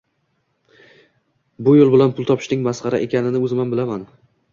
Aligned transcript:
Bu 1.67 1.73
jo‘l 1.79 1.91
bilan 1.95 2.15
pul 2.19 2.29
topishding 2.31 2.65
masxara 2.69 3.03
ekanini 3.09 3.43
o‘zimam 3.49 3.75
bilaman 3.75 4.09